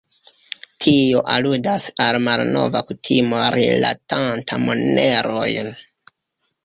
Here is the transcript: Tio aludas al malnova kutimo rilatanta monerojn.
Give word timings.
Tio 0.85 1.19
aludas 1.33 1.85
al 2.07 2.17
malnova 2.29 2.81
kutimo 2.87 3.43
rilatanta 3.59 4.59
monerojn. 4.65 5.71